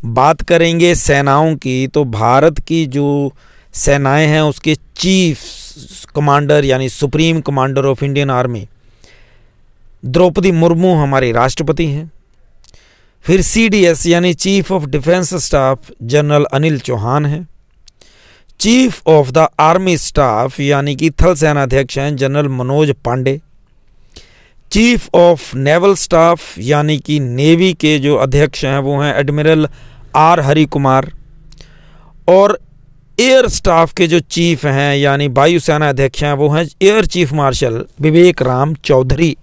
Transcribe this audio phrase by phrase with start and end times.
[0.00, 3.32] बात करेंगे सेनाओं की तो भारत की जो
[3.74, 5.40] सेनाएँ हैं, उसके चीफ
[6.14, 8.66] कमांडर यानी supreme commander of Indian army,
[10.04, 12.10] Draupadi Murmu हमारे राष्ट्रपति हैं।
[13.24, 17.46] फिर सीडीएस यानी chief of defence staff general Anil Chauhan हैं।
[18.60, 23.40] Chief of the army staff यानी कि थल सेना अध्यक्ष हैं general Manoj Pandey.
[24.72, 29.68] Chief of naval staff, यानी कि नेवी के जो अध्यक्ष हैं, वो हैं एडमिरल
[30.16, 31.12] आर हरि कुमार
[32.28, 32.58] और
[33.20, 37.84] एयर स्टाफ के जो चीफ हैं, यानी वायुसेना अध्यक्ष हैं, वो हैं air chief marshal
[38.00, 39.36] Vivek Ram Chaudhari.